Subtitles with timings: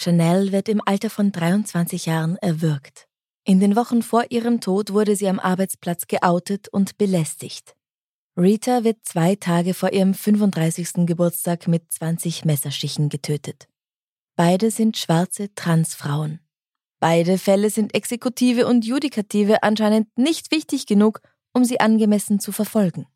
[0.00, 3.08] Chanel wird im Alter von 23 Jahren erwürgt.
[3.44, 7.74] In den Wochen vor ihrem Tod wurde sie am Arbeitsplatz geoutet und belästigt.
[8.36, 11.06] Rita wird zwei Tage vor ihrem 35.
[11.06, 13.66] Geburtstag mit 20 Messerstichen getötet.
[14.36, 16.38] Beide sind schwarze Transfrauen.
[17.00, 21.20] Beide Fälle sind Exekutive und Judikative anscheinend nicht wichtig genug,
[21.52, 23.06] um sie angemessen zu verfolgen.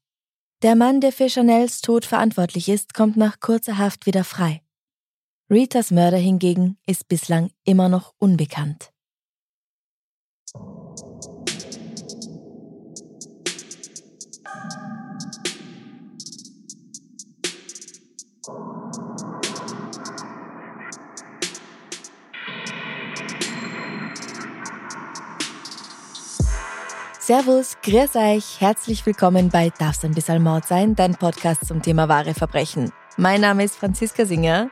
[0.63, 4.62] Der Mann, der für Chanels Tod verantwortlich ist, kommt nach kurzer Haft wieder frei.
[5.53, 8.91] Ritas Mörder hingegen ist bislang immer noch unbekannt.
[27.21, 32.09] Servus, grüß euch, herzlich willkommen bei Darf's ein bisschen Mord sein, dein Podcast zum Thema
[32.09, 32.91] wahre Verbrechen.
[33.19, 34.71] Mein Name ist Franziska Singer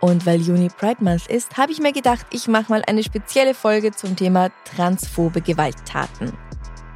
[0.00, 3.54] und weil Juni Pride Month ist, habe ich mir gedacht, ich mache mal eine spezielle
[3.54, 6.32] Folge zum Thema transphobe Gewalttaten.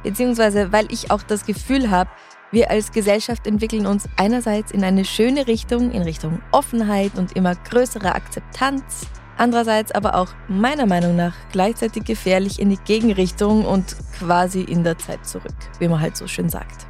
[0.03, 2.09] Beziehungsweise weil ich auch das Gefühl habe,
[2.51, 7.55] wir als Gesellschaft entwickeln uns einerseits in eine schöne Richtung, in Richtung Offenheit und immer
[7.55, 14.61] größere Akzeptanz, andererseits aber auch meiner Meinung nach gleichzeitig gefährlich in die Gegenrichtung und quasi
[14.61, 16.88] in der Zeit zurück, wie man halt so schön sagt.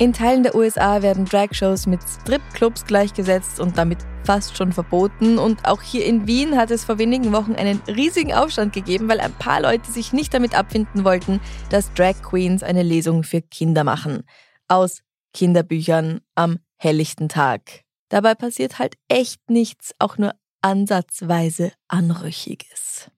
[0.00, 5.38] In Teilen der USA werden Dragshows mit Stripclubs gleichgesetzt und damit fast schon verboten.
[5.38, 9.18] Und auch hier in Wien hat es vor wenigen Wochen einen riesigen Aufstand gegeben, weil
[9.18, 13.82] ein paar Leute sich nicht damit abfinden wollten, dass Drag Queens eine Lesung für Kinder
[13.82, 14.22] machen.
[14.68, 15.00] Aus
[15.34, 17.82] Kinderbüchern am helllichten Tag.
[18.08, 20.32] Dabei passiert halt echt nichts, auch nur
[20.62, 23.10] ansatzweise Anrüchiges.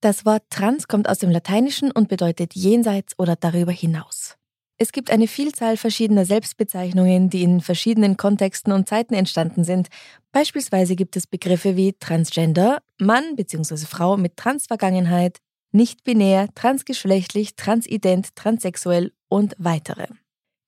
[0.01, 4.37] Das Wort trans kommt aus dem Lateinischen und bedeutet jenseits oder darüber hinaus.
[4.79, 9.89] Es gibt eine Vielzahl verschiedener Selbstbezeichnungen, die in verschiedenen Kontexten und Zeiten entstanden sind.
[10.31, 13.79] Beispielsweise gibt es Begriffe wie Transgender, Mann bzw.
[13.79, 15.39] Frau mit Transvergangenheit,
[15.73, 20.07] nicht-binär, transgeschlechtlich, transident, transsexuell und weitere.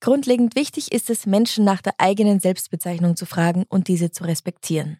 [0.03, 4.97] Grundlegend wichtig ist es, Menschen nach der eigenen Selbstbezeichnung zu fragen und diese zu respektieren.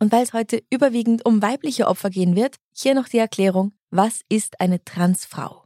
[0.00, 4.22] Und weil es heute überwiegend um weibliche Opfer gehen wird, hier noch die Erklärung, was
[4.28, 5.62] ist eine Transfrau?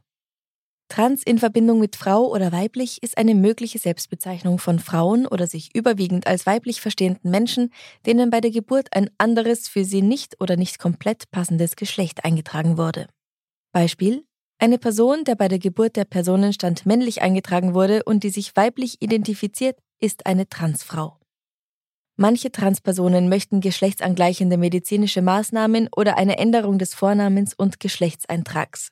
[0.89, 5.73] Trans in Verbindung mit Frau oder weiblich ist eine mögliche Selbstbezeichnung von Frauen oder sich
[5.73, 7.73] überwiegend als weiblich verstehenden Menschen,
[8.05, 12.77] denen bei der Geburt ein anderes für sie nicht oder nicht komplett passendes Geschlecht eingetragen
[12.77, 13.07] wurde.
[13.71, 14.23] Beispiel
[14.61, 19.01] eine Person, der bei der Geburt der Personenstand männlich eingetragen wurde und die sich weiblich
[19.01, 21.17] identifiziert, ist eine Transfrau.
[22.15, 28.89] Manche Transpersonen möchten geschlechtsangleichende medizinische Maßnahmen oder eine Änderung des Vornamens und Geschlechtseintrags.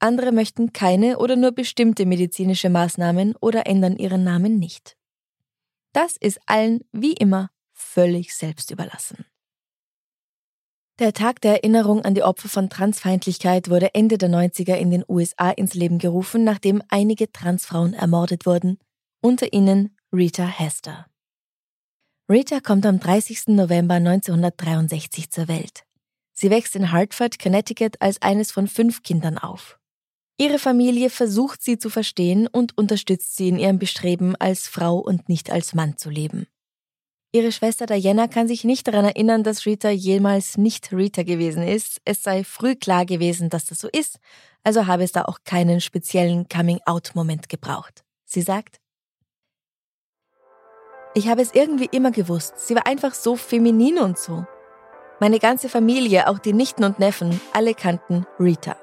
[0.00, 4.98] Andere möchten keine oder nur bestimmte medizinische Maßnahmen oder ändern ihren Namen nicht.
[5.94, 9.24] Das ist allen, wie immer, völlig selbst überlassen.
[10.98, 15.04] Der Tag der Erinnerung an die Opfer von Transfeindlichkeit wurde Ende der 90er in den
[15.06, 18.78] USA ins Leben gerufen, nachdem einige Transfrauen ermordet wurden,
[19.20, 21.06] unter ihnen Rita Hester.
[22.30, 23.48] Rita kommt am 30.
[23.48, 25.84] November 1963 zur Welt.
[26.32, 29.78] Sie wächst in Hartford, Connecticut als eines von fünf Kindern auf.
[30.38, 35.28] Ihre Familie versucht sie zu verstehen und unterstützt sie in ihrem Bestreben, als Frau und
[35.28, 36.46] nicht als Mann zu leben.
[37.32, 42.00] Ihre Schwester Diana kann sich nicht daran erinnern, dass Rita jemals nicht Rita gewesen ist.
[42.04, 44.18] Es sei früh klar gewesen, dass das so ist,
[44.64, 48.04] also habe es da auch keinen speziellen Coming-out-Moment gebraucht.
[48.24, 48.80] Sie sagt,
[51.14, 52.58] ich habe es irgendwie immer gewusst.
[52.58, 54.44] Sie war einfach so feminin und so.
[55.18, 58.76] Meine ganze Familie, auch die Nichten und Neffen, alle kannten Rita.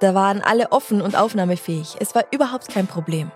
[0.00, 1.96] Da waren alle offen und aufnahmefähig.
[1.98, 3.32] Es war überhaupt kein Problem.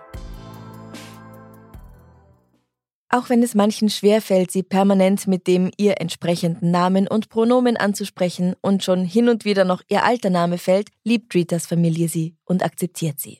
[3.11, 8.55] Auch wenn es manchen schwerfällt, sie permanent mit dem ihr entsprechenden Namen und Pronomen anzusprechen
[8.61, 12.63] und schon hin und wieder noch ihr alter Name fällt, liebt Ritas Familie sie und
[12.63, 13.39] akzeptiert sie.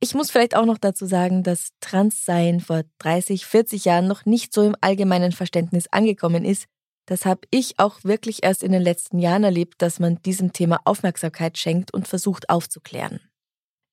[0.00, 4.54] Ich muss vielleicht auch noch dazu sagen, dass Transsein vor 30, 40 Jahren noch nicht
[4.54, 6.64] so im allgemeinen Verständnis angekommen ist.
[7.04, 10.80] Das habe ich auch wirklich erst in den letzten Jahren erlebt, dass man diesem Thema
[10.84, 13.20] Aufmerksamkeit schenkt und versucht aufzuklären.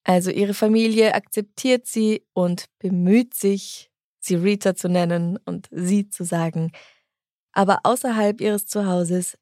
[0.05, 3.89] Also ihre Familie akzeptiert sie und bemüht sich,
[4.25, 6.71] sie Rita zu nennen und sie zu sagen.
[7.51, 9.37] Aber außerhalb ihres Zuhauses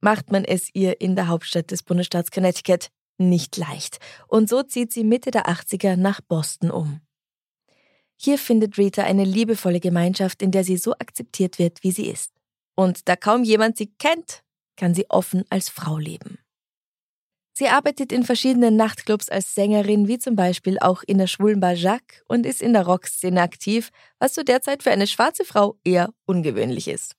[0.00, 2.88] macht man es ihr in der Hauptstadt des Bundesstaats Connecticut
[3.18, 3.98] nicht leicht.
[4.28, 7.00] Und so zieht sie Mitte der 80er nach Boston um.
[8.16, 12.32] Hier findet Rita eine liebevolle Gemeinschaft, in der sie so akzeptiert wird, wie sie ist.
[12.74, 14.42] Und da kaum jemand sie kennt,
[14.76, 16.38] kann sie offen als Frau leben.
[17.60, 22.24] Sie arbeitet in verschiedenen Nachtclubs als Sängerin, wie zum Beispiel auch in der Schwulenbar Jacques
[22.26, 26.08] und ist in der Rockszene aktiv, was zu der Zeit für eine schwarze Frau eher
[26.24, 27.16] ungewöhnlich ist.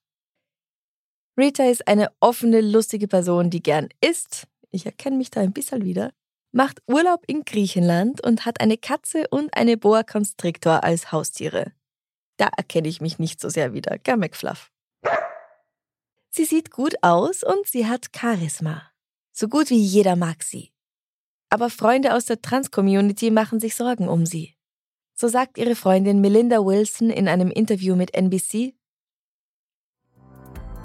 [1.38, 5.84] Rita ist eine offene, lustige Person, die gern isst, ich erkenne mich da ein bisschen
[5.84, 6.12] wieder,
[6.50, 11.70] macht Urlaub in Griechenland und hat eine Katze und eine Boa Constrictor als Haustiere.
[12.36, 14.72] Da erkenne ich mich nicht so sehr wieder, gell, McFluff?
[16.30, 18.91] Sie sieht gut aus und sie hat Charisma.
[19.32, 20.72] So gut wie jeder mag sie.
[21.48, 24.54] Aber Freunde aus der Trans-Community machen sich Sorgen um sie.
[25.14, 28.74] So sagt ihre Freundin Melinda Wilson in einem Interview mit NBC,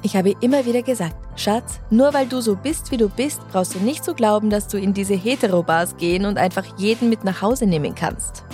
[0.04, 3.74] ich habe immer wieder gesagt, Schatz, nur weil du so bist, wie du bist, brauchst
[3.74, 7.42] du nicht zu glauben, dass du in diese Hetero-Bars gehen und einfach jeden mit nach
[7.42, 8.46] Hause nehmen kannst.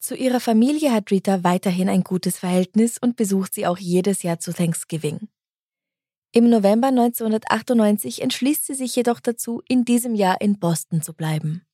[0.00, 4.38] Zu ihrer Familie hat Rita weiterhin ein gutes Verhältnis und besucht sie auch jedes Jahr
[4.38, 5.28] zu Thanksgiving.
[6.36, 11.64] Im November 1998 entschließt sie sich jedoch dazu, in diesem Jahr in Boston zu bleiben.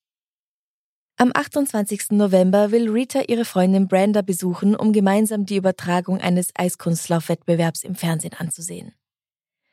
[1.17, 2.11] Am 28.
[2.11, 8.35] November will Rita ihre Freundin Brenda besuchen, um gemeinsam die Übertragung eines Eiskunstlaufwettbewerbs im Fernsehen
[8.35, 8.93] anzusehen.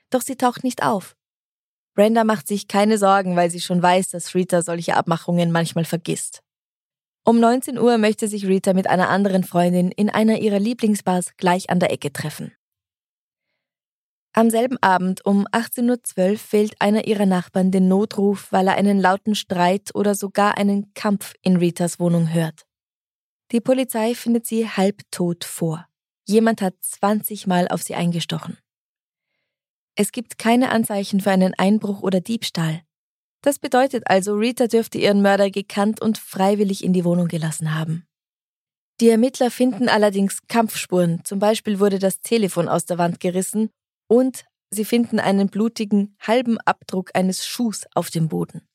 [0.09, 1.17] Doch sie taucht nicht auf.
[1.93, 6.43] Brenda macht sich keine Sorgen, weil sie schon weiß, dass Rita solche Abmachungen manchmal vergisst.
[7.25, 11.69] Um 19 Uhr möchte sich Rita mit einer anderen Freundin in einer ihrer Lieblingsbars gleich
[11.69, 12.53] an der Ecke treffen.
[14.37, 18.99] Am selben Abend um 18.12 Uhr wählt einer ihrer Nachbarn den Notruf, weil er einen
[18.99, 22.67] lauten Streit oder sogar einen Kampf in Ritas Wohnung hört.
[23.51, 25.87] Die Polizei findet sie halbtot vor.
[26.27, 28.59] Jemand hat 20 Mal auf sie eingestochen.
[29.95, 32.83] Es gibt keine Anzeichen für einen Einbruch oder Diebstahl.
[33.41, 38.05] Das bedeutet also, Rita dürfte ihren Mörder gekannt und freiwillig in die Wohnung gelassen haben.
[38.99, 43.71] Die Ermittler finden allerdings Kampfspuren, zum Beispiel wurde das Telefon aus der Wand gerissen
[44.07, 48.67] und sie finden einen blutigen, halben Abdruck eines Schuhs auf dem Boden.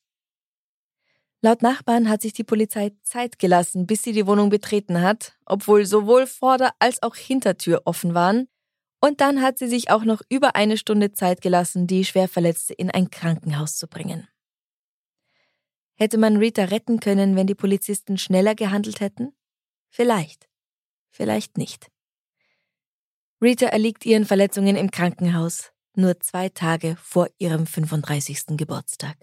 [1.41, 5.85] Laut Nachbarn hat sich die Polizei Zeit gelassen, bis sie die Wohnung betreten hat, obwohl
[5.85, 8.47] sowohl Vorder- als auch Hintertür offen waren.
[9.01, 12.89] Und dann hat sie sich auch noch über eine Stunde Zeit gelassen, die Schwerverletzte in
[12.89, 14.25] ein Krankenhaus zu bringen.
[15.95, 19.33] Hätte man Rita retten können, wenn die Polizisten schneller gehandelt hätten?
[19.89, 20.47] Vielleicht.
[21.11, 21.92] Vielleicht nicht.
[23.43, 28.55] Rita erliegt ihren Verletzungen im Krankenhaus, nur zwei Tage vor ihrem 35.
[28.55, 29.17] Geburtstag.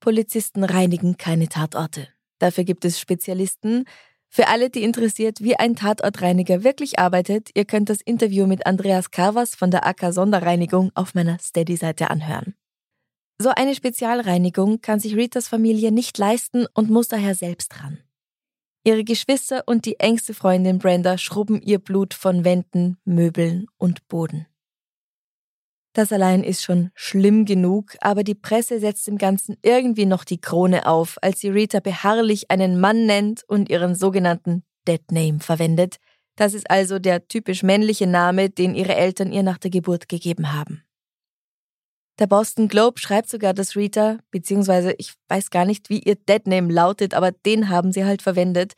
[0.00, 2.08] Polizisten reinigen keine Tatorte.
[2.38, 3.86] Dafür gibt es Spezialisten.
[4.28, 9.10] Für alle, die interessiert, wie ein Tatortreiniger wirklich arbeitet, ihr könnt das Interview mit Andreas
[9.10, 12.54] Carvas von der AK Sonderreinigung auf meiner Steady-Seite anhören.
[13.38, 18.05] So eine Spezialreinigung kann sich Ritas Familie nicht leisten und muss daher selbst ran.
[18.86, 24.46] Ihre Geschwister und die engste Freundin Brenda schrubben ihr Blut von Wänden, Möbeln und Boden.
[25.92, 30.40] Das allein ist schon schlimm genug, aber die Presse setzt dem Ganzen irgendwie noch die
[30.40, 35.96] Krone auf, als sie Rita beharrlich einen Mann nennt und ihren sogenannten Dead Name verwendet.
[36.36, 40.52] Das ist also der typisch männliche Name, den ihre Eltern ihr nach der Geburt gegeben
[40.52, 40.85] haben.
[42.18, 46.72] Der Boston Globe schreibt sogar, dass Rita, beziehungsweise ich weiß gar nicht, wie ihr Deadname
[46.72, 48.72] lautet, aber den haben sie halt verwendet,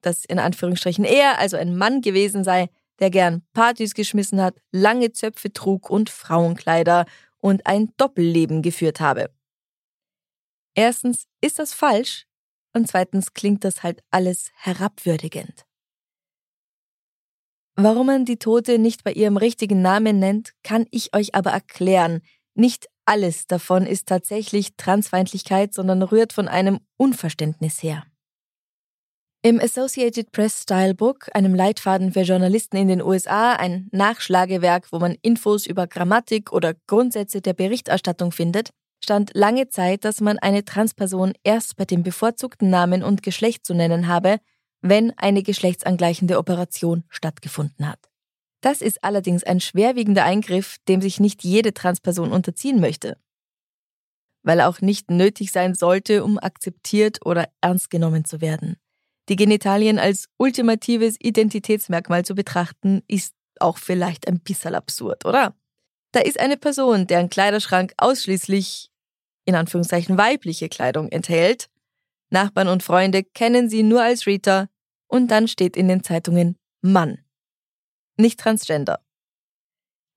[0.00, 2.68] dass in Anführungsstrichen er also ein Mann gewesen sei,
[2.98, 7.04] der gern Partys geschmissen hat, lange Zöpfe trug und Frauenkleider
[7.38, 9.30] und ein Doppelleben geführt habe.
[10.74, 12.26] Erstens ist das falsch
[12.72, 15.64] und zweitens klingt das halt alles herabwürdigend.
[17.80, 22.22] Warum man die Tote nicht bei ihrem richtigen Namen nennt, kann ich euch aber erklären,
[22.58, 28.04] nicht alles davon ist tatsächlich Transfeindlichkeit, sondern rührt von einem Unverständnis her.
[29.42, 34.98] Im Associated Press Style Book, einem Leitfaden für Journalisten in den USA, ein Nachschlagewerk, wo
[34.98, 38.70] man Infos über Grammatik oder Grundsätze der Berichterstattung findet,
[39.02, 43.74] stand lange Zeit, dass man eine Transperson erst bei dem bevorzugten Namen und Geschlecht zu
[43.74, 44.38] nennen habe,
[44.82, 48.00] wenn eine geschlechtsangleichende Operation stattgefunden hat.
[48.60, 53.16] Das ist allerdings ein schwerwiegender Eingriff, dem sich nicht jede Transperson unterziehen möchte.
[54.42, 58.76] Weil er auch nicht nötig sein sollte, um akzeptiert oder ernst genommen zu werden.
[59.28, 65.54] Die Genitalien als ultimatives Identitätsmerkmal zu betrachten, ist auch vielleicht ein bisschen absurd, oder?
[66.12, 68.90] Da ist eine Person, deren Kleiderschrank ausschließlich
[69.44, 71.68] in Anführungszeichen weibliche Kleidung enthält.
[72.30, 74.68] Nachbarn und Freunde kennen sie nur als Rita
[75.06, 77.18] und dann steht in den Zeitungen Mann.
[78.18, 79.00] Nicht Transgender.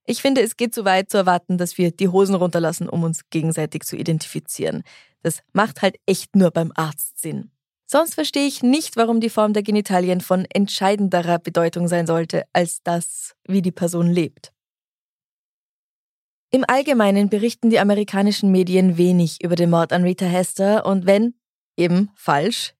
[0.04, 3.30] Ich finde, es geht zu weit zu erwarten, dass wir die Hosen runterlassen, um uns
[3.30, 4.82] gegenseitig zu identifizieren.
[5.22, 7.52] Das macht halt echt nur beim Arzt Sinn.
[7.86, 12.82] Sonst verstehe ich nicht, warum die Form der Genitalien von entscheidenderer Bedeutung sein sollte, als
[12.82, 14.52] das, wie die Person lebt.
[16.50, 21.34] Im Allgemeinen berichten die amerikanischen Medien wenig über den Mord an Rita Hester und wenn,
[21.76, 22.74] eben falsch.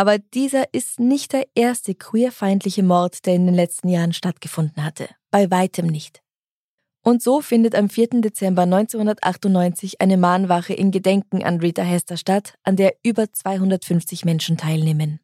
[0.00, 5.10] Aber dieser ist nicht der erste queerfeindliche Mord, der in den letzten Jahren stattgefunden hatte.
[5.30, 6.22] Bei weitem nicht.
[7.04, 8.22] Und so findet am 4.
[8.22, 14.56] Dezember 1998 eine Mahnwache in Gedenken an Rita Hester statt, an der über 250 Menschen
[14.56, 15.20] teilnehmen.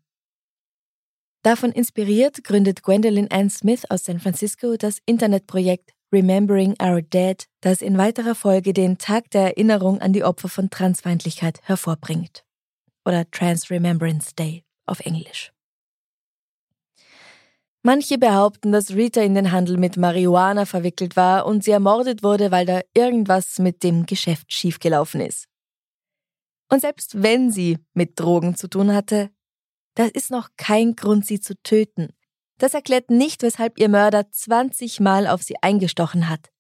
[1.41, 7.81] Davon inspiriert gründet Gwendolyn Ann Smith aus San Francisco das Internetprojekt Remembering Our Dead, das
[7.81, 12.45] in weiterer Folge den Tag der Erinnerung an die Opfer von Transfeindlichkeit hervorbringt.
[13.07, 15.53] Oder Trans Remembrance Day auf Englisch.
[17.83, 22.51] Manche behaupten, dass Rita in den Handel mit Marihuana verwickelt war und sie ermordet wurde,
[22.51, 25.47] weil da irgendwas mit dem Geschäft schiefgelaufen ist.
[26.69, 29.31] Und selbst wenn sie mit Drogen zu tun hatte,
[29.95, 32.09] das ist noch kein Grund, sie zu töten.
[32.59, 36.51] Das erklärt nicht, weshalb ihr Mörder 20 Mal auf sie eingestochen hat.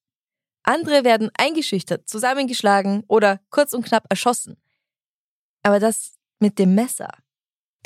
[0.62, 4.56] Andere werden eingeschüchtert, zusammengeschlagen oder kurz und knapp erschossen.
[5.62, 7.10] Aber das mit dem Messer,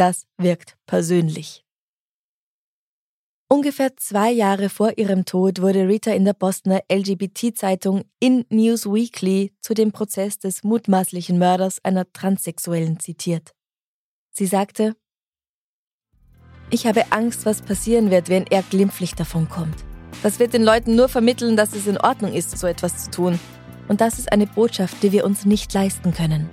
[0.01, 1.63] das wirkt persönlich.
[3.53, 9.53] Ungefähr zwei Jahre vor ihrem Tod wurde Rita in der Bostoner LGBT-Zeitung In News Weekly
[9.61, 13.53] zu dem Prozess des mutmaßlichen Mörders einer Transsexuellen zitiert.
[14.31, 14.95] Sie sagte,
[16.71, 19.85] ich habe Angst, was passieren wird, wenn er glimpflich davonkommt.
[20.23, 23.41] Das wird den Leuten nur vermitteln, dass es in Ordnung ist, so etwas zu tun.
[23.89, 26.49] Und das ist eine Botschaft, die wir uns nicht leisten können.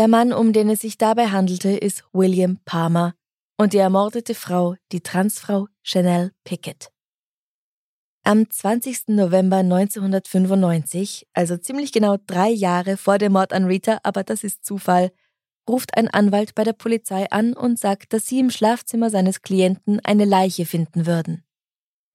[0.00, 3.12] Der Mann, um den es sich dabei handelte, ist William Palmer,
[3.58, 6.90] und die ermordete Frau, die Transfrau Chanel Pickett.
[8.24, 9.08] Am 20.
[9.08, 14.64] November 1995, also ziemlich genau drei Jahre vor dem Mord an Rita, aber das ist
[14.64, 15.12] Zufall,
[15.68, 20.00] ruft ein Anwalt bei der Polizei an und sagt, dass sie im Schlafzimmer seines Klienten
[20.02, 21.44] eine Leiche finden würden.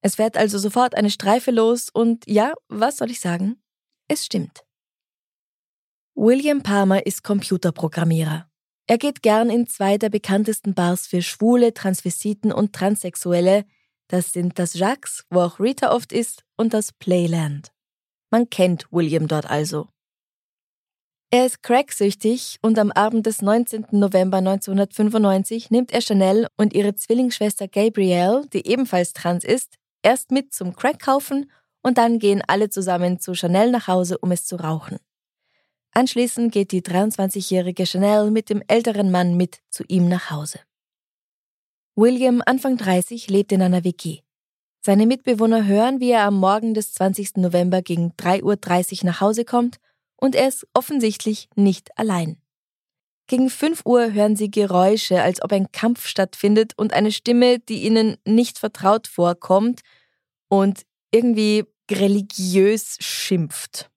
[0.02, 3.62] Es fährt also sofort eine Streife los und ja, was soll ich sagen?
[4.08, 4.65] Es stimmt.
[6.18, 8.48] William Palmer ist Computerprogrammierer.
[8.86, 13.66] Er geht gern in zwei der bekanntesten Bars für Schwule, Transvestiten und Transsexuelle.
[14.08, 17.70] Das sind das Jacques, wo auch Rita oft ist, und das Playland.
[18.30, 19.88] Man kennt William dort also.
[21.30, 23.88] Er ist cracksüchtig und am Abend des 19.
[23.90, 30.54] November 1995 nimmt er Chanel und ihre Zwillingsschwester Gabrielle, die ebenfalls trans ist, erst mit
[30.54, 31.50] zum Crack kaufen
[31.82, 34.98] und dann gehen alle zusammen zu Chanel nach Hause, um es zu rauchen.
[35.96, 40.60] Anschließend geht die 23-jährige Chanel mit dem älteren Mann mit zu ihm nach Hause.
[41.94, 44.20] William, Anfang 30, lebt in einer WG.
[44.84, 47.36] Seine Mitbewohner hören, wie er am Morgen des 20.
[47.36, 49.78] November gegen 3.30 Uhr nach Hause kommt
[50.16, 52.42] und er ist offensichtlich nicht allein.
[53.26, 57.84] Gegen 5 Uhr hören sie Geräusche, als ob ein Kampf stattfindet und eine Stimme, die
[57.84, 59.80] ihnen nicht vertraut vorkommt
[60.50, 63.90] und irgendwie religiös schimpft.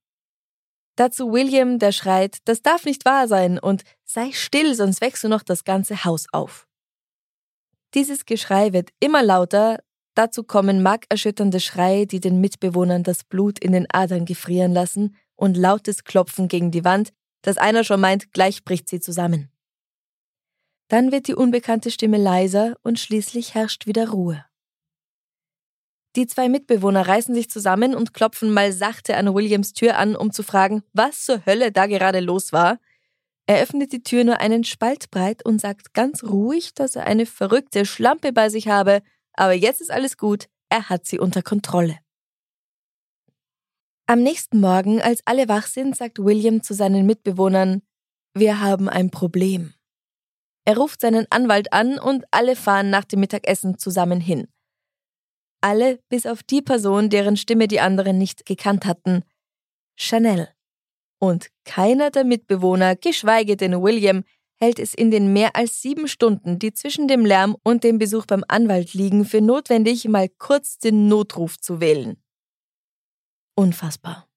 [1.00, 5.30] Dazu William, der schreit, das darf nicht wahr sein und sei still, sonst wächst du
[5.30, 6.68] noch das ganze Haus auf.
[7.94, 9.80] Dieses Geschrei wird immer lauter,
[10.14, 15.56] dazu kommen markerschütternde Schreie, die den Mitbewohnern das Blut in den Adern gefrieren lassen und
[15.56, 17.14] lautes Klopfen gegen die Wand,
[17.44, 19.50] dass einer schon meint, gleich bricht sie zusammen.
[20.90, 24.44] Dann wird die unbekannte Stimme leiser und schließlich herrscht wieder Ruhe.
[26.20, 30.34] Die zwei Mitbewohner reißen sich zusammen und klopfen mal sachte an Williams Tür an, um
[30.34, 32.78] zu fragen, was zur Hölle da gerade los war.
[33.46, 37.26] Er öffnet die Tür nur einen Spalt breit und sagt ganz ruhig, dass er eine
[37.26, 41.98] verrückte Schlampe bei sich habe, aber jetzt ist alles gut, er hat sie unter Kontrolle.
[44.06, 47.82] Am nächsten Morgen, als alle wach sind, sagt William zu seinen Mitbewohnern,
[48.34, 49.74] wir haben ein Problem.
[50.66, 54.50] Er ruft seinen Anwalt an und alle fahren nach dem Mittagessen zusammen hin.
[55.62, 59.24] Alle bis auf die Person, deren Stimme die anderen nicht gekannt hatten.
[59.98, 60.50] Chanel.
[61.20, 64.24] Und keiner der Mitbewohner, geschweige denn William,
[64.56, 68.26] hält es in den mehr als sieben Stunden, die zwischen dem Lärm und dem Besuch
[68.26, 72.22] beim Anwalt liegen, für notwendig, mal kurz den Notruf zu wählen.
[73.56, 74.28] Unfassbar.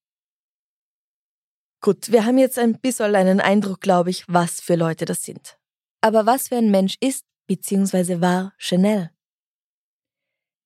[1.81, 5.59] Gut, wir haben jetzt ein bisschen einen Eindruck, glaube ich, was für Leute das sind.
[6.01, 8.21] Aber was für ein Mensch ist bzw.
[8.21, 9.11] war Chanel?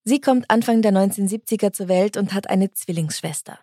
[0.09, 3.59] Sie kommt Anfang der 1970er zur Welt und hat eine Zwillingsschwester.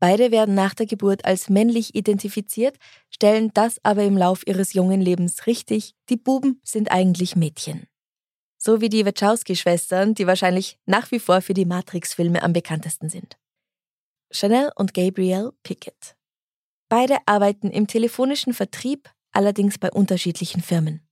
[0.00, 2.78] Beide werden nach der Geburt als männlich identifiziert,
[3.10, 7.86] stellen das aber im Lauf ihres jungen Lebens richtig, die Buben sind eigentlich Mädchen.
[8.56, 13.36] So wie die Wachowski-Schwestern, die wahrscheinlich nach wie vor für die Matrix-Filme am bekanntesten sind.
[14.32, 16.16] Chanel und Gabrielle Pickett.
[16.88, 21.03] Beide arbeiten im telefonischen Vertrieb, allerdings bei unterschiedlichen Firmen.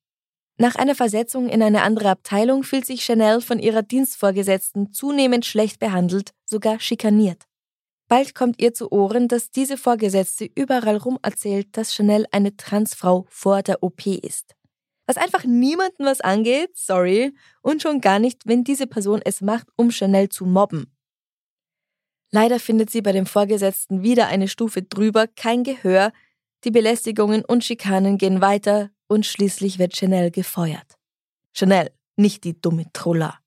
[0.58, 5.80] Nach einer Versetzung in eine andere Abteilung fühlt sich Chanel von ihrer Dienstvorgesetzten zunehmend schlecht
[5.80, 7.44] behandelt, sogar schikaniert.
[8.08, 13.26] Bald kommt ihr zu Ohren, dass diese Vorgesetzte überall rum erzählt, dass Chanel eine Transfrau
[13.30, 14.54] vor der OP ist.
[15.06, 19.66] Was einfach niemanden was angeht, sorry, und schon gar nicht, wenn diese Person es macht,
[19.76, 20.94] um Chanel zu mobben.
[22.30, 26.12] Leider findet sie bei dem Vorgesetzten wieder eine Stufe drüber kein Gehör,
[26.64, 30.96] die Belästigungen und Schikanen gehen weiter und schließlich wird Chanel gefeuert.
[31.52, 33.38] Chanel, nicht die dumme Troller.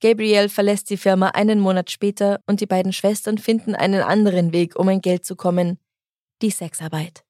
[0.00, 4.76] Gabrielle verlässt die Firma einen Monat später und die beiden Schwestern finden einen anderen Weg,
[4.76, 5.78] um an Geld zu kommen,
[6.42, 7.24] die Sexarbeit.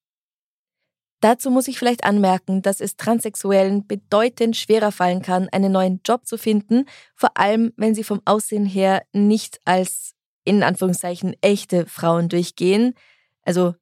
[1.21, 6.26] Dazu muss ich vielleicht anmerken, dass es Transsexuellen bedeutend schwerer fallen kann, einen neuen Job
[6.26, 10.14] zu finden, vor allem wenn sie vom Aussehen her nicht als
[10.45, 12.95] in Anführungszeichen echte Frauen durchgehen,
[13.42, 13.76] also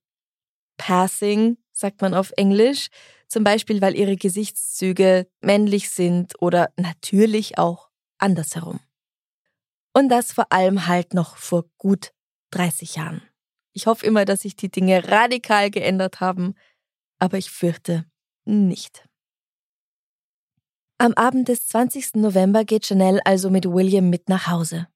[0.77, 2.89] passing, sagt man auf Englisch,
[3.31, 8.81] zum Beispiel weil ihre Gesichtszüge männlich sind oder natürlich auch andersherum.
[9.95, 12.13] Und das vor allem halt noch vor gut
[12.51, 13.23] 30 Jahren.
[13.73, 16.55] Ich hoffe immer, dass sich die Dinge radikal geändert haben,
[17.21, 18.05] aber ich fürchte
[18.45, 19.09] nicht.
[20.99, 22.17] Am Abend des 20.
[22.17, 24.89] November geht Chanel also mit William mit nach Hause.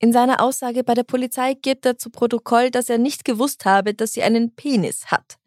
[0.00, 3.94] In seiner Aussage bei der Polizei gibt er zu Protokoll, dass er nicht gewusst habe,
[3.94, 5.38] dass sie einen Penis hat.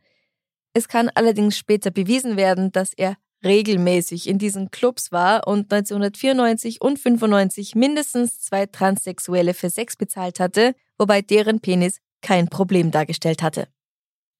[0.73, 6.81] Es kann allerdings später bewiesen werden, dass er regelmäßig in diesen Clubs war und 1994
[6.81, 13.41] und 95 mindestens zwei Transsexuelle für Sex bezahlt hatte, wobei deren Penis kein Problem dargestellt
[13.41, 13.67] hatte.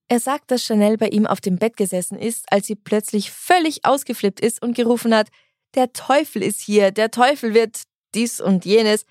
[0.08, 3.86] Er sagt, dass Chanel bei ihm auf dem Bett gesessen ist, als sie plötzlich völlig
[3.86, 5.30] ausgeflippt ist und gerufen hat,
[5.74, 9.06] der Teufel ist hier, der Teufel wird dies und jenes.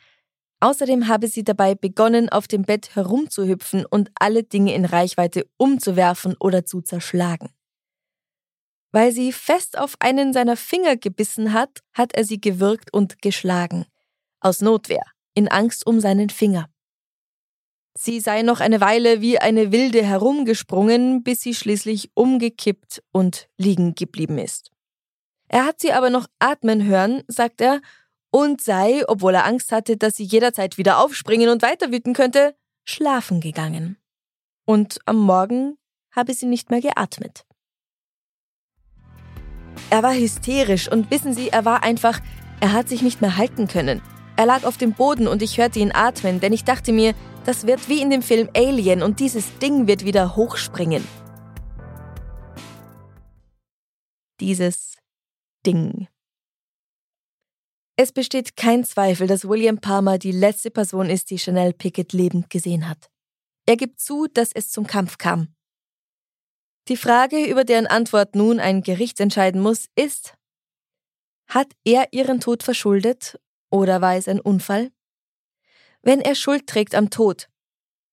[0.61, 6.37] Außerdem habe sie dabei begonnen, auf dem Bett herumzuhüpfen und alle Dinge in Reichweite umzuwerfen
[6.38, 7.49] oder zu zerschlagen.
[8.92, 13.87] Weil sie fest auf einen seiner Finger gebissen hat, hat er sie gewürgt und geschlagen.
[14.40, 16.68] Aus Notwehr, in Angst um seinen Finger.
[17.96, 23.94] Sie sei noch eine Weile wie eine Wilde herumgesprungen, bis sie schließlich umgekippt und liegen
[23.94, 24.70] geblieben ist.
[25.49, 27.81] Er hat sie aber noch atmen hören, sagt er,
[28.31, 32.55] und sei, obwohl er Angst hatte, dass sie jederzeit wieder aufspringen und weiter wüten könnte,
[32.85, 33.97] schlafen gegangen.
[34.64, 35.77] Und am Morgen
[36.12, 37.45] habe sie nicht mehr geatmet.
[39.90, 42.21] Er war hysterisch und wissen Sie, er war einfach,
[42.61, 44.03] er hat sich nicht mehr halten können.
[44.37, 47.14] Er lag auf dem Boden und ich hörte ihn atmen, denn ich dachte mir,
[47.45, 51.07] das wird wie in dem Film Alien und dieses Ding wird wieder hochspringen.
[54.40, 54.97] Dieses
[55.66, 56.09] Ding.
[58.03, 62.49] Es besteht kein Zweifel, dass William Palmer die letzte Person ist, die Chanel Pickett lebend
[62.49, 63.11] gesehen hat.
[63.67, 65.55] Er gibt zu, dass es zum Kampf kam.
[66.89, 70.35] Die Frage, über deren Antwort nun ein Gericht entscheiden muss, ist,
[71.47, 73.39] hat er ihren Tod verschuldet
[73.71, 74.93] oder war es ein Unfall?
[76.01, 77.51] Wenn er Schuld trägt am Tod,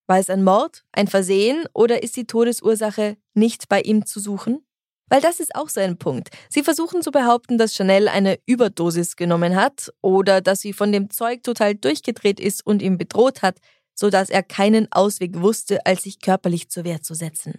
[0.06, 4.67] war es ein Mord, ein Versehen oder ist die Todesursache nicht bei ihm zu suchen?
[5.08, 6.30] Weil das ist auch so ein Punkt.
[6.48, 11.10] Sie versuchen zu behaupten, dass Chanel eine Überdosis genommen hat oder dass sie von dem
[11.10, 13.58] Zeug total durchgedreht ist und ihn bedroht hat,
[13.94, 17.58] sodass er keinen Ausweg wusste, als sich körperlich zur Wehr zu setzen.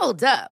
[0.00, 0.59] Hold up.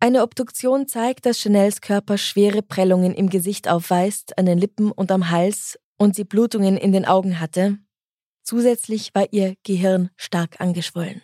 [0.00, 5.10] Eine Obduktion zeigt, dass Chanels Körper schwere Prellungen im Gesicht aufweist, an den Lippen und
[5.10, 7.78] am Hals und sie Blutungen in den Augen hatte.
[8.44, 11.20] Zusätzlich war ihr Gehirn stark angeschwollen.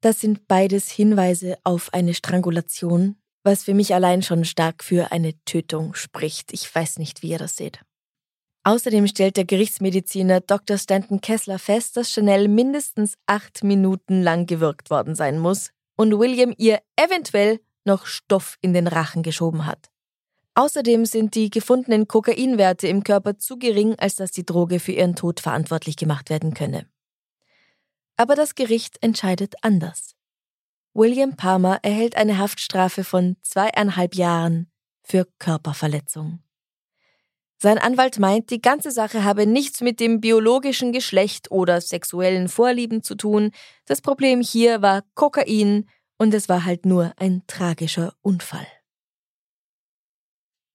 [0.00, 5.32] Das sind beides Hinweise auf eine Strangulation, was für mich allein schon stark für eine
[5.44, 6.52] Tötung spricht.
[6.52, 7.80] Ich weiß nicht, wie ihr das seht.
[8.62, 10.78] Außerdem stellt der Gerichtsmediziner Dr.
[10.78, 16.54] Stanton Kessler fest, dass Chanel mindestens acht Minuten lang gewirkt worden sein muss, und William
[16.56, 19.90] ihr eventuell noch Stoff in den Rachen geschoben hat.
[20.54, 25.16] Außerdem sind die gefundenen Kokainwerte im Körper zu gering, als dass die Droge für ihren
[25.16, 26.86] Tod verantwortlich gemacht werden könne.
[28.16, 30.14] Aber das Gericht entscheidet anders.
[30.92, 34.70] William Palmer erhält eine Haftstrafe von zweieinhalb Jahren
[35.02, 36.38] für Körperverletzung.
[37.58, 43.02] Sein Anwalt meint, die ganze Sache habe nichts mit dem biologischen Geschlecht oder sexuellen Vorlieben
[43.02, 43.52] zu tun.
[43.86, 45.88] Das Problem hier war Kokain
[46.18, 48.66] und es war halt nur ein tragischer Unfall.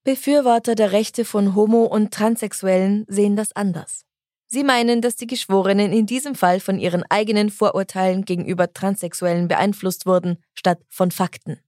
[0.03, 4.05] Befürworter der Rechte von Homo- und Transsexuellen sehen das anders.
[4.47, 10.07] Sie meinen, dass die Geschworenen in diesem Fall von ihren eigenen Vorurteilen gegenüber Transsexuellen beeinflusst
[10.07, 11.59] wurden, statt von Fakten.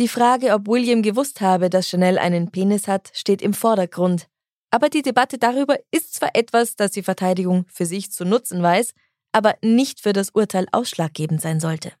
[0.00, 4.28] Die Frage, ob William gewusst habe, dass Chanel einen Penis hat, steht im Vordergrund.
[4.70, 8.94] Aber die Debatte darüber ist zwar etwas, das die Verteidigung für sich zu nutzen weiß,
[9.32, 11.92] aber nicht für das Urteil ausschlaggebend sein sollte.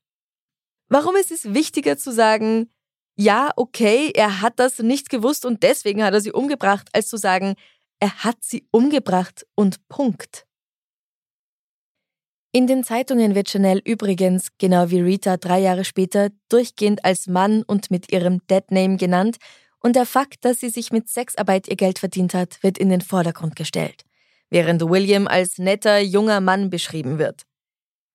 [0.88, 2.70] Warum ist es wichtiger zu sagen,
[3.16, 7.18] ja, okay, er hat das nicht gewusst und deswegen hat er sie umgebracht, als zu
[7.18, 7.54] sagen,
[7.98, 10.46] er hat sie umgebracht und Punkt.
[12.52, 17.62] In den Zeitungen wird Chanel übrigens, genau wie Rita drei Jahre später, durchgehend als Mann
[17.62, 19.36] und mit ihrem Deadname genannt
[19.78, 23.02] und der Fakt, dass sie sich mit Sexarbeit ihr Geld verdient hat, wird in den
[23.02, 24.02] Vordergrund gestellt,
[24.50, 27.42] während William als netter, junger Mann beschrieben wird.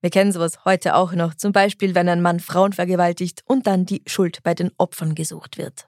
[0.02, 3.86] Wir kennen sowas heute auch noch, zum Beispiel wenn ein Mann Frauen vergewaltigt und dann
[3.86, 5.88] die Schuld bei den Opfern gesucht wird.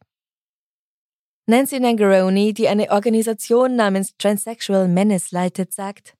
[1.47, 6.17] Nancy Nangaroni, die eine Organisation namens Transsexual Menace leitet, sagt,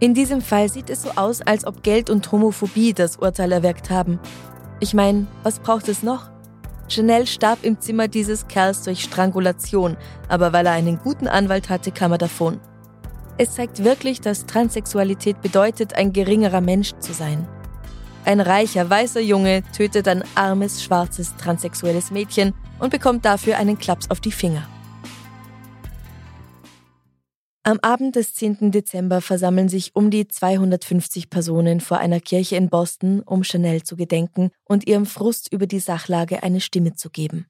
[0.00, 3.90] in diesem Fall sieht es so aus, als ob Geld und Homophobie das Urteil erwirkt
[3.90, 4.18] haben.
[4.80, 6.28] Ich meine, was braucht es noch?
[6.88, 9.96] Chanel starb im Zimmer dieses Kerls durch Strangulation,
[10.28, 12.60] aber weil er einen guten Anwalt hatte, kam er davon.
[13.38, 17.48] Es zeigt wirklich, dass Transsexualität bedeutet, ein geringerer Mensch zu sein.
[18.24, 24.10] Ein reicher weißer Junge tötet ein armes schwarzes transsexuelles Mädchen und bekommt dafür einen Klaps
[24.10, 24.62] auf die Finger.
[27.66, 28.72] Am Abend des 10.
[28.72, 33.96] Dezember versammeln sich um die 250 Personen vor einer Kirche in Boston, um Chanel zu
[33.96, 37.46] gedenken und ihrem Frust über die Sachlage eine Stimme zu geben.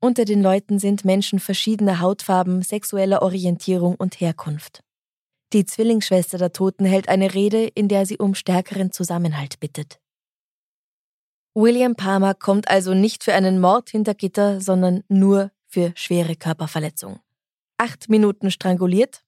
[0.00, 4.82] Unter den Leuten sind Menschen verschiedener Hautfarben, sexueller Orientierung und Herkunft.
[5.52, 10.00] Die Zwillingsschwester der Toten hält eine Rede, in der sie um stärkeren Zusammenhalt bittet.
[11.54, 17.20] William Palmer kommt also nicht für einen Mord hinter Gitter, sondern nur für schwere Körperverletzung
[17.80, 19.24] acht Minuten stranguliert,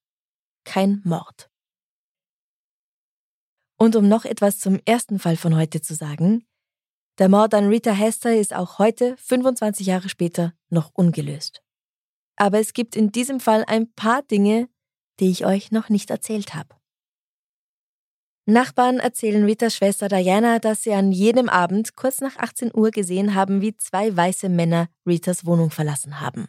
[0.64, 1.50] kein Mord.
[3.78, 6.46] Und um noch etwas zum ersten Fall von heute zu sagen,
[7.18, 11.62] der Mord an Rita Hester ist auch heute, 25 Jahre später, noch ungelöst.
[12.36, 14.68] Aber es gibt in diesem Fall ein paar Dinge,
[15.18, 16.76] die ich euch noch nicht erzählt habe.
[18.44, 23.34] Nachbarn erzählen Ritas Schwester Diana, dass sie an jedem Abend kurz nach 18 Uhr gesehen
[23.34, 26.48] haben, wie zwei weiße Männer Ritas Wohnung verlassen haben.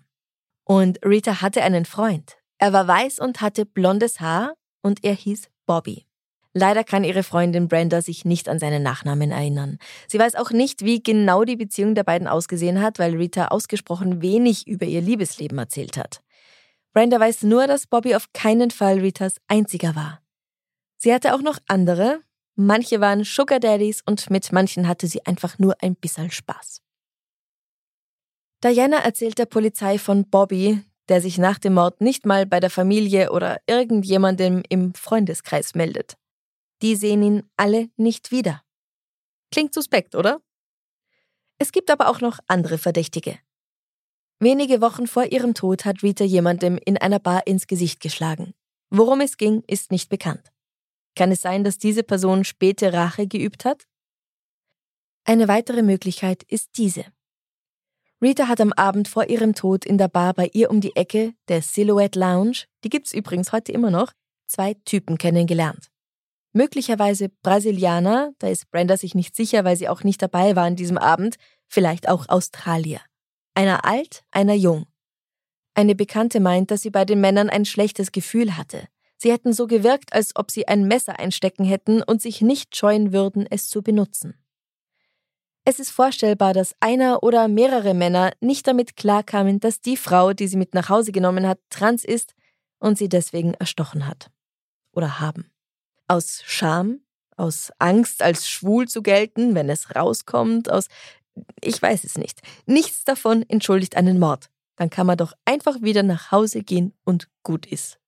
[0.66, 2.38] Und Rita hatte einen Freund.
[2.58, 6.06] Er war weiß und hatte blondes Haar und er hieß Bobby.
[6.54, 9.80] Leider kann ihre Freundin Brenda sich nicht an seinen Nachnamen erinnern.
[10.08, 14.22] Sie weiß auch nicht, wie genau die Beziehung der beiden ausgesehen hat, weil Rita ausgesprochen
[14.22, 16.22] wenig über ihr Liebesleben erzählt hat.
[16.94, 20.22] Brenda weiß nur, dass Bobby auf keinen Fall Ritas einziger war.
[20.98, 22.22] Sie hatte auch noch andere.
[22.56, 26.83] Manche waren Sugar Daddies und mit manchen hatte sie einfach nur ein bisschen Spaß.
[28.64, 32.70] Diana erzählt der Polizei von Bobby, der sich nach dem Mord nicht mal bei der
[32.70, 36.16] Familie oder irgendjemandem im Freundeskreis meldet.
[36.82, 38.64] Die sehen ihn alle nicht wieder.
[39.52, 40.42] Klingt suspekt, oder?
[41.58, 43.38] Es gibt aber auch noch andere Verdächtige.
[44.40, 48.54] Wenige Wochen vor ihrem Tod hat Rita jemandem in einer Bar ins Gesicht geschlagen.
[48.90, 50.52] Worum es ging, ist nicht bekannt.
[51.16, 53.88] Kann es sein, dass diese Person späte Rache geübt hat?
[55.26, 57.06] Eine weitere Möglichkeit ist diese.
[58.24, 61.34] Rita hat am Abend vor ihrem Tod in der Bar bei ihr um die Ecke,
[61.50, 64.14] der Silhouette Lounge, die gibt's übrigens heute immer noch,
[64.48, 65.90] zwei Typen kennengelernt.
[66.54, 70.78] Möglicherweise Brasilianer, da ist Brenda sich nicht sicher, weil sie auch nicht dabei war an
[70.78, 71.36] diesem Abend,
[71.68, 73.02] vielleicht auch Australier.
[73.56, 74.86] Einer alt, einer jung.
[75.74, 78.88] Eine Bekannte meint, dass sie bei den Männern ein schlechtes Gefühl hatte.
[79.18, 83.12] Sie hätten so gewirkt, als ob sie ein Messer einstecken hätten und sich nicht scheuen
[83.12, 84.36] würden, es zu benutzen.
[85.66, 90.48] Es ist vorstellbar, dass einer oder mehrere Männer nicht damit klarkamen, dass die Frau, die
[90.48, 92.36] sie mit nach Hause genommen hat, trans ist
[92.80, 94.30] und sie deswegen erstochen hat.
[94.92, 95.50] Oder haben.
[96.08, 97.00] Aus Scham,
[97.38, 100.88] aus Angst, als schwul zu gelten, wenn es rauskommt, aus
[101.62, 102.42] ich weiß es nicht.
[102.66, 104.50] Nichts davon entschuldigt einen Mord.
[104.76, 108.00] Dann kann man doch einfach wieder nach Hause gehen und gut ist.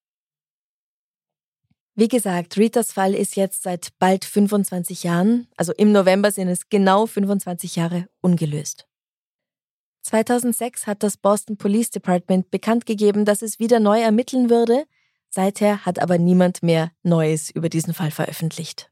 [1.98, 6.68] Wie gesagt, Ritas Fall ist jetzt seit bald 25 Jahren, also im November sind es
[6.68, 8.86] genau 25 Jahre, ungelöst.
[10.02, 14.84] 2006 hat das Boston Police Department bekannt gegeben, dass es wieder neu ermitteln würde.
[15.30, 18.90] Seither hat aber niemand mehr Neues über diesen Fall veröffentlicht.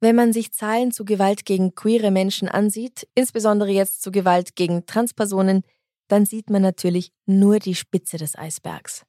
[0.00, 4.86] Wenn man sich Zahlen zu Gewalt gegen queere Menschen ansieht, insbesondere jetzt zu Gewalt gegen
[4.86, 5.62] Transpersonen,
[6.08, 9.04] dann sieht man natürlich nur die Spitze des Eisbergs.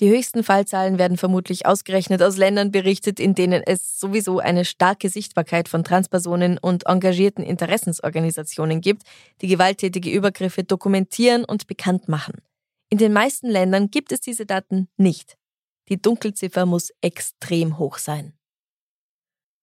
[0.00, 5.10] Die höchsten Fallzahlen werden vermutlich ausgerechnet aus Ländern berichtet, in denen es sowieso eine starke
[5.10, 9.02] Sichtbarkeit von Transpersonen und engagierten Interessensorganisationen gibt,
[9.42, 12.40] die gewalttätige Übergriffe dokumentieren und bekannt machen.
[12.88, 15.36] In den meisten Ländern gibt es diese Daten nicht.
[15.90, 18.32] Die Dunkelziffer muss extrem hoch sein.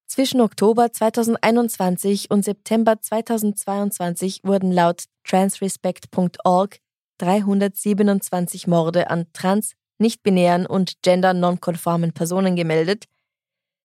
[0.06, 6.78] Zwischen Oktober 2021 und September 2022 wurden laut transrespect.org
[7.18, 13.06] 327 Morde an trans, nicht-binären und gender-nonkonformen Personen gemeldet.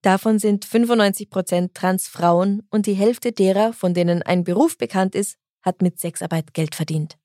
[0.02, 5.36] Davon sind 95 Prozent Transfrauen und die Hälfte derer, von denen ein Beruf bekannt ist,
[5.62, 7.16] hat mit Sexarbeit Geld verdient.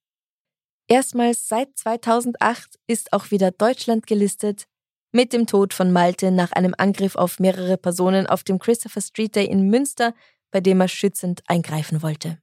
[0.88, 4.68] Erstmals seit 2008 ist auch wieder Deutschland gelistet,
[5.12, 9.36] mit dem Tod von Malte nach einem Angriff auf mehrere Personen auf dem Christopher Street
[9.36, 10.14] Day in Münster,
[10.52, 12.38] bei dem er schützend eingreifen wollte.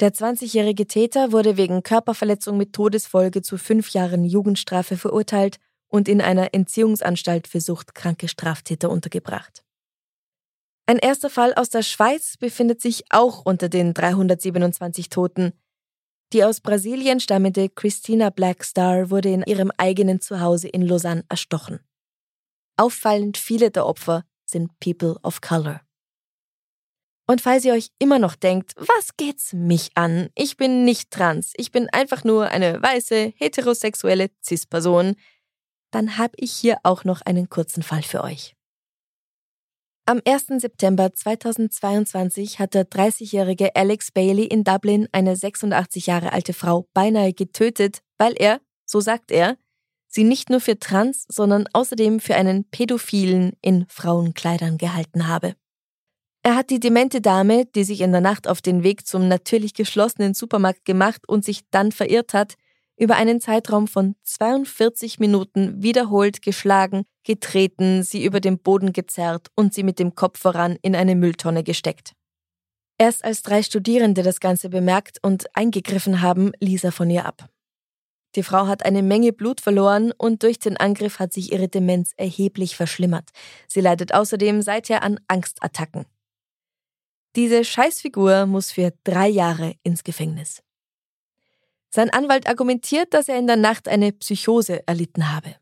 [0.00, 5.58] Der 20-jährige Täter wurde wegen Körperverletzung mit Todesfolge zu fünf Jahren Jugendstrafe verurteilt
[5.88, 9.64] und in einer Entziehungsanstalt für suchtkranke Straftäter untergebracht.
[10.86, 15.52] Ein erster Fall aus der Schweiz befindet sich auch unter den 327 Toten.
[16.32, 21.80] Die aus Brasilien stammende Christina Blackstar wurde in ihrem eigenen Zuhause in Lausanne erstochen.
[22.76, 25.80] Auffallend viele der Opfer sind People of Color.
[27.30, 30.30] Und falls ihr euch immer noch denkt, was geht's mich an?
[30.34, 35.14] Ich bin nicht trans, ich bin einfach nur eine weiße, heterosexuelle Cis-Person,
[35.90, 38.54] dann habe ich hier auch noch einen kurzen Fall für euch.
[40.06, 40.46] Am 1.
[40.62, 47.34] September 2022 hat der 30-jährige Alex Bailey in Dublin eine 86 Jahre alte Frau beinahe
[47.34, 49.58] getötet, weil er, so sagt er,
[50.08, 55.56] sie nicht nur für trans, sondern außerdem für einen Pädophilen in Frauenkleidern gehalten habe.
[56.48, 59.74] Er hat die demente Dame, die sich in der Nacht auf den Weg zum natürlich
[59.74, 62.54] geschlossenen Supermarkt gemacht und sich dann verirrt hat,
[62.96, 69.74] über einen Zeitraum von 42 Minuten wiederholt geschlagen, getreten, sie über den Boden gezerrt und
[69.74, 72.12] sie mit dem Kopf voran in eine Mülltonne gesteckt.
[72.96, 77.50] Erst als drei Studierende das Ganze bemerkt und eingegriffen haben, ließ er von ihr ab.
[78.36, 82.12] Die Frau hat eine Menge Blut verloren und durch den Angriff hat sich ihre Demenz
[82.16, 83.32] erheblich verschlimmert.
[83.66, 86.06] Sie leidet außerdem seither an Angstattacken.
[87.38, 90.60] Diese Scheißfigur muss für drei Jahre ins Gefängnis.
[91.88, 95.54] Sein Anwalt argumentiert, dass er in der Nacht eine Psychose erlitten habe.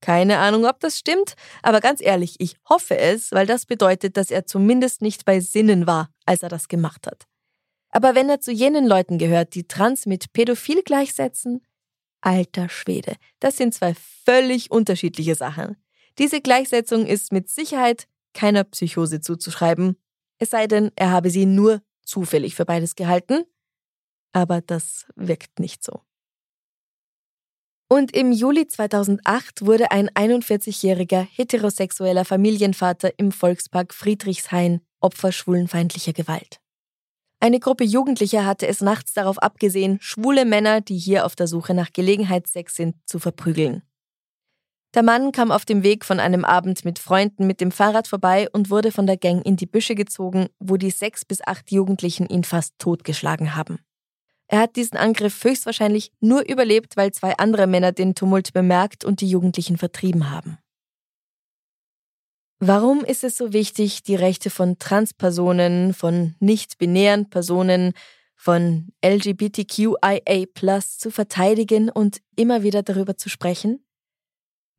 [0.00, 4.32] Keine Ahnung, ob das stimmt, aber ganz ehrlich, ich hoffe es, weil das bedeutet, dass
[4.32, 7.28] er zumindest nicht bei Sinnen war, als er das gemacht hat.
[7.90, 11.64] Aber wenn er zu jenen Leuten gehört, die Trans mit Pädophil gleichsetzen,
[12.20, 15.76] alter Schwede, das sind zwei völlig unterschiedliche Sachen.
[16.18, 19.96] Diese Gleichsetzung ist mit Sicherheit keiner Psychose zuzuschreiben
[20.38, 23.44] es sei denn, er habe sie nur zufällig für beides gehalten,
[24.32, 26.02] aber das wirkt nicht so.
[27.88, 36.60] Und im Juli 2008 wurde ein 41-jähriger heterosexueller Familienvater im Volkspark Friedrichshain Opfer schwulenfeindlicher Gewalt.
[37.38, 41.74] Eine Gruppe Jugendlicher hatte es nachts darauf abgesehen, schwule Männer, die hier auf der Suche
[41.74, 43.82] nach Gelegenheitssex sind, zu verprügeln.
[44.94, 48.48] Der Mann kam auf dem Weg von einem Abend mit Freunden mit dem Fahrrad vorbei
[48.52, 52.26] und wurde von der Gang in die Büsche gezogen, wo die sechs bis acht Jugendlichen
[52.26, 53.78] ihn fast totgeschlagen haben.
[54.48, 59.20] Er hat diesen Angriff höchstwahrscheinlich nur überlebt, weil zwei andere Männer den Tumult bemerkt und
[59.20, 60.58] die Jugendlichen vertrieben haben.
[62.58, 67.92] Warum ist es so wichtig, die Rechte von Transpersonen, von nicht-binären Personen,
[68.34, 70.46] von LGBTQIA
[70.80, 73.85] zu verteidigen und immer wieder darüber zu sprechen?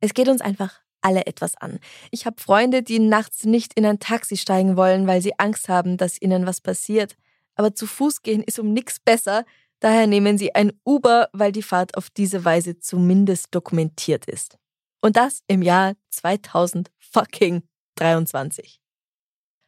[0.00, 1.78] Es geht uns einfach alle etwas an.
[2.10, 5.96] Ich habe Freunde, die nachts nicht in ein Taxi steigen wollen, weil sie Angst haben,
[5.96, 7.16] dass ihnen was passiert.
[7.54, 9.44] Aber zu Fuß gehen ist um nichts besser,
[9.80, 14.58] daher nehmen sie ein Uber, weil die Fahrt auf diese Weise zumindest dokumentiert ist.
[15.00, 18.80] Und das im Jahr 2023.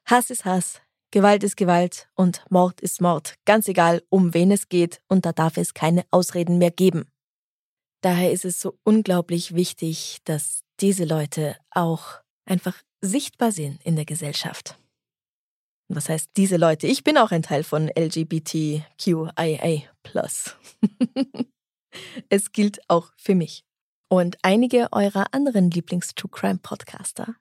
[0.06, 4.68] Hass ist Hass, Gewalt ist Gewalt und Mord ist Mord, ganz egal, um wen es
[4.68, 7.10] geht, und da darf es keine Ausreden mehr geben.
[8.00, 14.04] Daher ist es so unglaublich wichtig, dass diese Leute auch einfach sichtbar sind in der
[14.04, 14.78] Gesellschaft.
[15.88, 16.86] Was heißt diese Leute?
[16.86, 19.82] Ich bin auch ein Teil von LGBTQIA.
[22.28, 23.64] es gilt auch für mich.
[24.08, 27.34] Und einige eurer anderen Lieblings-True Crime Podcaster.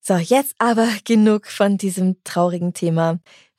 [0.00, 3.18] So, jetzt aber genug von diesem traurigen Thema.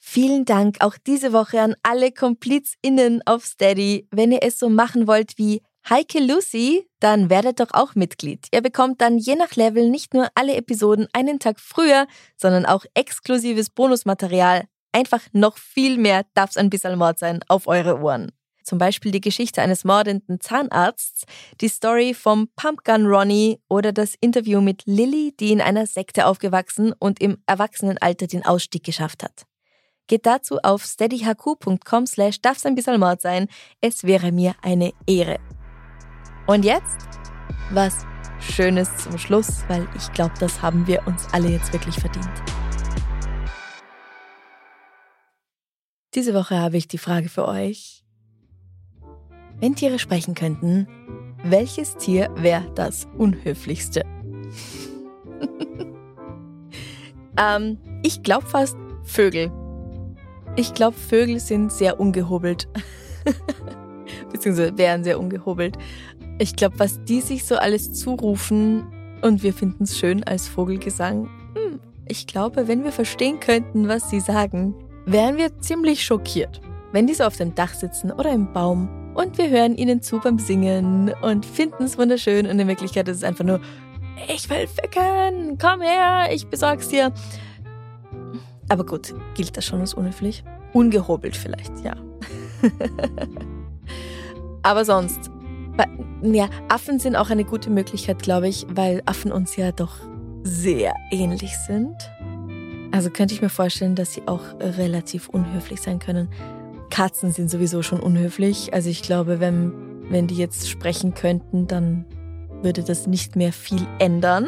[0.10, 4.08] Vielen Dank auch diese Woche an alle KomplizInnen auf Steady.
[4.10, 8.48] Wenn ihr es so machen wollt wie Heike Lucy, dann werdet doch auch Mitglied.
[8.54, 12.86] Ihr bekommt dann je nach Level nicht nur alle Episoden einen Tag früher, sondern auch
[12.94, 14.64] exklusives Bonusmaterial.
[14.94, 18.32] Einfach noch viel mehr darf's ein bisschen Mord sein auf eure Ohren.
[18.64, 21.26] Zum Beispiel die Geschichte eines mordenden Zahnarzts,
[21.60, 26.94] die Story vom Pumpgun Ronnie oder das Interview mit Lilly, die in einer Sekte aufgewachsen
[26.98, 29.46] und im Erwachsenenalter den Ausstieg geschafft hat.
[30.08, 33.48] Geht dazu auf steadyhq.com slash darf's ein bisschen Mord sein.
[33.82, 35.38] Es wäre mir eine Ehre.
[36.48, 36.98] Und jetzt
[37.72, 38.06] was
[38.40, 42.30] Schönes zum Schluss, weil ich glaube, das haben wir uns alle jetzt wirklich verdient.
[46.16, 48.06] Diese Woche habe ich die Frage für euch.
[49.60, 50.88] Wenn Tiere sprechen könnten,
[51.44, 54.04] welches Tier wäre das unhöflichste?
[57.38, 59.52] ähm, ich glaube fast Vögel.
[60.58, 62.68] Ich glaube, Vögel sind sehr ungehobelt.
[64.32, 65.78] Beziehungsweise wären sehr ungehobelt.
[66.40, 68.88] Ich glaube, was die sich so alles zurufen
[69.22, 71.30] und wir finden es schön als Vogelgesang.
[71.54, 74.74] Hm, ich glaube, wenn wir verstehen könnten, was sie sagen,
[75.06, 76.60] wären wir ziemlich schockiert.
[76.92, 80.20] Wenn die so auf dem Dach sitzen oder im Baum und wir hören ihnen zu
[80.20, 83.62] beim Singen und finden es wunderschön und in Wirklichkeit ist es einfach nur,
[84.28, 87.14] ich will ficken, komm her, ich besorg's dir.
[88.70, 90.44] Aber gut, gilt das schon als unhöflich?
[90.74, 91.96] Ungehobelt vielleicht, ja.
[94.64, 95.32] Aber sonst,
[96.22, 99.96] ja, Affen sind auch eine gute Möglichkeit, glaube ich, weil Affen uns ja doch
[100.44, 101.96] sehr ähnlich sind.
[102.92, 106.30] Also könnte ich mir vorstellen, dass sie auch relativ unhöflich sein können.
[106.90, 108.74] Katzen sind sowieso schon unhöflich.
[108.74, 109.72] Also ich glaube, wenn,
[110.10, 112.06] wenn die jetzt sprechen könnten, dann
[112.64, 114.48] würde das nicht mehr viel ändern.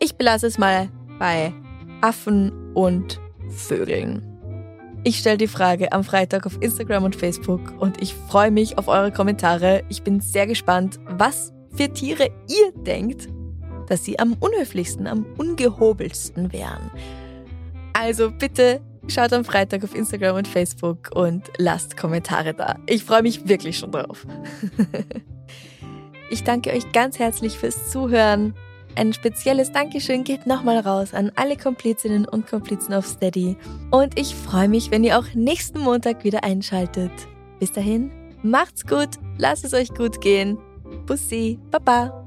[0.00, 1.52] Ich belasse es mal bei
[2.00, 4.22] Affen und Vögeln.
[5.06, 8.88] Ich stelle die Frage am Freitag auf Instagram und Facebook und ich freue mich auf
[8.88, 9.84] eure Kommentare.
[9.90, 13.28] Ich bin sehr gespannt, was für Tiere ihr denkt,
[13.86, 16.90] dass sie am unhöflichsten, am ungehobelsten wären.
[17.92, 22.78] Also bitte schaut am Freitag auf Instagram und Facebook und lasst Kommentare da.
[22.86, 24.26] Ich freue mich wirklich schon drauf.
[26.30, 28.54] ich danke euch ganz herzlich fürs Zuhören.
[28.96, 33.56] Ein spezielles Dankeschön geht nochmal raus an alle Komplizinnen und Komplizen auf Steady.
[33.90, 37.10] Und ich freue mich, wenn ihr auch nächsten Montag wieder einschaltet.
[37.58, 40.58] Bis dahin, macht's gut, lasst es euch gut gehen.
[41.06, 42.20] Bussi, Baba.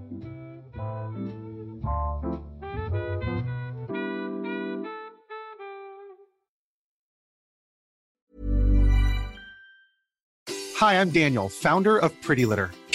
[10.80, 12.70] Hi, I'm Daniel, founder of Pretty Litter.